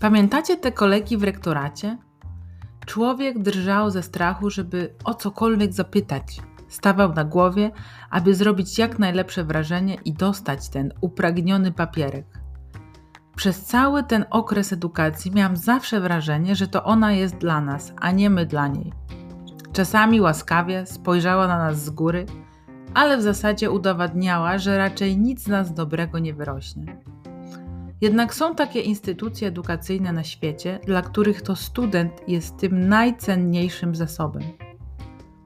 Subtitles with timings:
[0.00, 1.98] Pamiętacie te kolegi w rektoracie?
[2.86, 6.40] Człowiek drżał ze strachu, żeby o cokolwiek zapytać.
[6.68, 7.70] Stawał na głowie,
[8.10, 12.26] aby zrobić jak najlepsze wrażenie i dostać ten upragniony papierek.
[13.36, 18.10] Przez cały ten okres edukacji miałam zawsze wrażenie, że to ona jest dla nas, a
[18.10, 18.92] nie my dla niej.
[19.72, 22.26] Czasami łaskawie spojrzała na nas z góry,
[22.94, 26.96] ale w zasadzie udowadniała, że raczej nic z nas dobrego nie wyrośnie.
[28.00, 34.42] Jednak są takie instytucje edukacyjne na świecie, dla których to student jest tym najcenniejszym zasobem.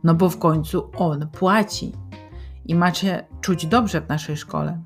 [0.04, 1.92] No bo w końcu on płaci
[2.66, 4.82] i macie czuć dobrze w naszej szkole.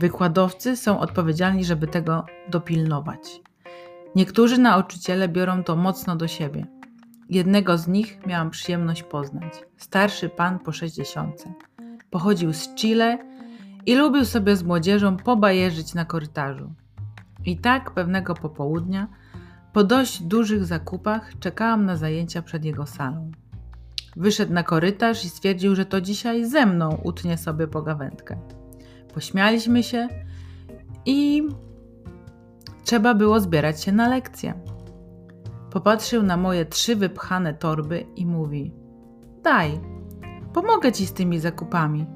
[0.00, 3.40] Wykładowcy są odpowiedzialni, żeby tego dopilnować.
[4.16, 6.66] Niektórzy nauczyciele biorą to mocno do siebie.
[7.30, 9.52] Jednego z nich miałam przyjemność poznać.
[9.76, 11.44] Starszy pan po 60.
[12.10, 13.18] Pochodził z Chile
[13.86, 16.74] i lubił sobie z młodzieżą pobajerzyć na korytarzu.
[17.46, 19.08] I tak pewnego popołudnia,
[19.72, 23.30] po dość dużych zakupach, czekałam na zajęcia przed jego salą.
[24.16, 28.36] Wyszedł na korytarz i stwierdził, że to dzisiaj ze mną utnie sobie pogawędkę.
[29.14, 30.08] Pośmialiśmy się
[31.06, 31.42] i
[32.84, 34.54] trzeba było zbierać się na lekcję.
[35.70, 38.72] Popatrzył na moje trzy wypchane torby i mówi:
[39.42, 39.80] Daj,
[40.52, 42.06] pomogę ci z tymi zakupami.